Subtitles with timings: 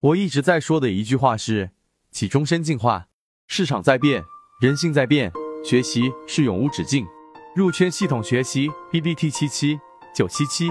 [0.00, 1.72] 我一直在说的一句话是：
[2.12, 3.08] 起终身进化，
[3.48, 4.22] 市场在变，
[4.60, 5.32] 人性在变，
[5.64, 7.04] 学习是永无止境。
[7.56, 9.76] 入圈系统学习，B B T 七七
[10.14, 10.70] 九七七。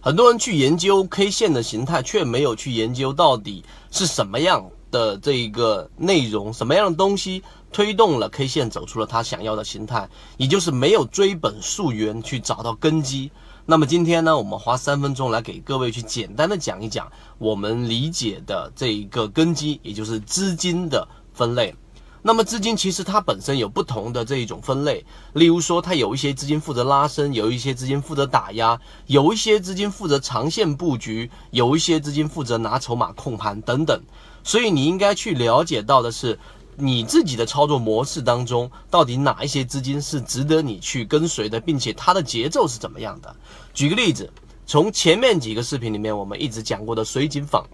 [0.00, 13.30] 很多人去研究 K 线的形态，却没有去研究到底是什么样的这一个内容，什么样的东西推动了 K 线走出了他想要的形态，也就是没有追本溯源去找到根基。
[13.68, 21.74] 那么今天呢，我们花三分钟来给各位去简单的讲一讲我们理解的这一个根基，也就是资金的分类。
[22.22, 34.00] 那么资金其实它本身有不同的这一种分类，例如说它有一些资金负责拉升，有一些资金负责打压，有一些资金负责长线布局，有一些资金负责拿筹码控盘等等。
[34.44, 36.38] 所以你应该去了解到的是。
[36.78, 43.34] 你自己的操作模式当中，到底哪一些资金是值得你去跟随的，并且它的节奏是怎么样的？
[43.72, 44.30] 举个例子，
[44.66, 47.66] 从前面几个视频里面我们一直讲过的水井坊，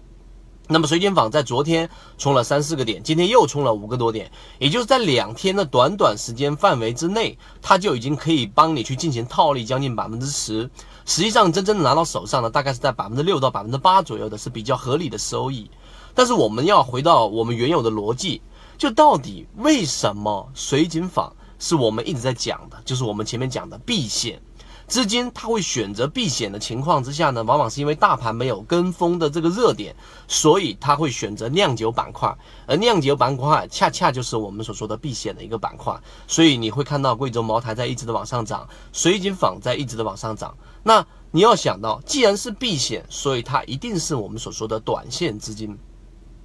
[0.69, 10.69] 那么水井坊在昨天冲了三四个点，今天又冲了五个多点，也就是在两天的短短时间范围之内，它就已经可以帮你去进行套利将近百分之十。
[11.05, 15.69] 实际上，真正的拿到手上的大概是在百分之六到百分之八左右的，是比较合理的收益。
[16.15, 18.41] 但是我们要回到我们原有的逻辑。
[18.83, 24.41] 就到底为什么水井坊是我们一直在讲的，就是我们前面讲的避险
[24.87, 29.95] 资金，它会选择避险的情况之下呢，往往是因为大盘没有跟风的这个热点，
[30.27, 35.97] 所以它会选择酿酒板块，而酿酒板块恰恰就是我们所说的避险的一个板块，
[36.27, 40.53] 所以你会看到贵州茅台在一直的往上涨，水井坊在一直的往上涨。
[40.83, 45.79] 那你要想到，既然是避险，所以它一定是我们所说的短线资金。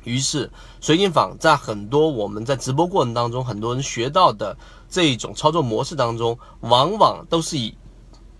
[0.04, 4.56] 于是，水晶坊在很多我们在直播过程当中，很多人学到的
[4.88, 7.74] 这一种操作模式当中，往往都是以。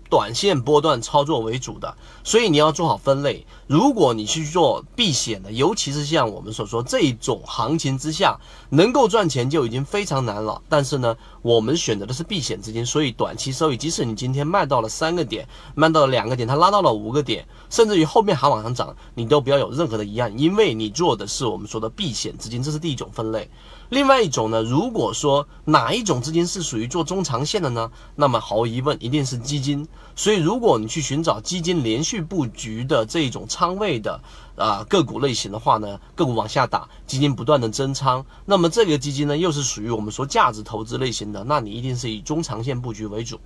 [0.09, 3.45] 短线波段操作为主的，所以你要做好分类。
[3.67, 10.59] 如果你去做避险的，尤其是像我们所说这种行情之下，能够赚钱就已经非常难了。
[10.67, 23.47] 但是呢，我们选择的是避险资金，所以短期收益，即使你今天卖到了三个点，卖到了两个点，它拉到了五个点，甚至于后面还往上涨，你都不要有任何的遗憾，因为你做的是我们说的避险资金，这是第一种分类。
[23.89, 27.89] 另外一种呢，如果说哪一种资金是属于做中长线的呢？
[28.15, 29.87] 那么毫无疑问，一定是基金。
[30.15, 34.21] 所以，如果你去寻找基金连续布局的这种仓位的
[34.55, 43.39] 啊个股类型的话呢，个股往下打，基金不断的增仓，那么这个基金呢又是属于我们说价值投资类型的，那你一定是以中长线布局为主。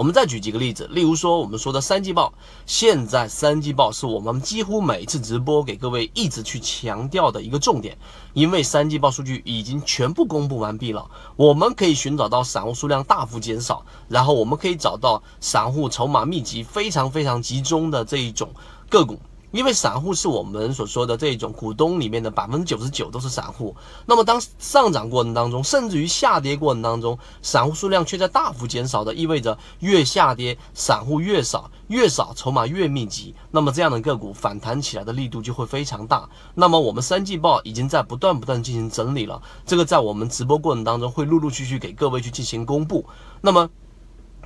[0.00, 2.32] 我们再举几个例子，例如说我们说的三季报，
[2.64, 7.98] 现在三季报是我们几乎每次直播给各位一直去强调的一个重点，
[8.32, 11.04] 因为三季报数据已经全部公布完毕了，
[11.36, 18.48] 我们可以寻找到散户数量大幅减少，然后我们可以找到散户筹码密集非常非常集中的这一种
[18.88, 19.20] 个股。
[19.50, 23.74] 因为散户是我们所说的这种股东里面的百分之九十九都是散户，
[24.06, 36.28] 那么当上涨过程当中，甚至于下跌过程当中，散户数量却在大幅减少的，意味着越下跌散户越少，越少筹码越密集，那么这样的个股反弹起来的力度就会非常大。
[36.54, 43.04] 那么我们三季报已经在不断不断进行整理了，这个在我们直播过程当中会陆陆续续给各位去进行公布。
[43.40, 43.68] 那么。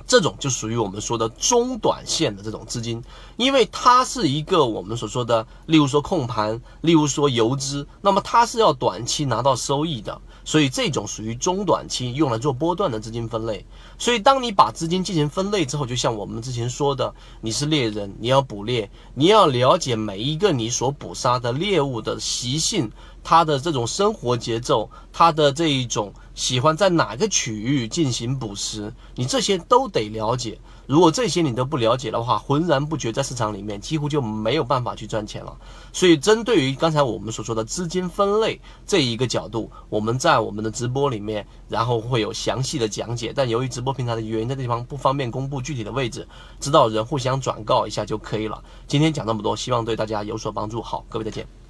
[0.07, 3.03] 这种就属于我们说的中短线的这种资金，
[3.37, 13.65] 因为它是一个我们所说的，例如说控盘，例如说游资，那么它是要短期拿到收益的，所以这种属于中短期用来做波段的资金分类。
[13.97, 22.91] 所以当你把资金进行分类之后，就像我们之前说的，你是猎人，你要捕猎，你要了解每一个你所捕杀的猎物的习性。
[23.27, 30.59] 它的这种生活节奏，它的这一种喜欢在哪个区域进行捕食，你这些都得了解。
[30.85, 35.57] 如果这些你都不了解的话，浑然不觉在市场里面几乎就没有办法去赚钱了。
[35.91, 43.33] 所以，针对于刚才我们所说的资金分类这一个角度，我们在我们的直播里面，然后会有详细的讲解。
[43.35, 46.27] 但由于直播平台的原因，这地方不方便公布具体的位置，
[46.59, 48.63] 知道人互相转告一下就可以了。
[48.87, 50.81] 今天讲这么多，希望对大家有所帮助。
[50.83, 51.64] 好，各位再见。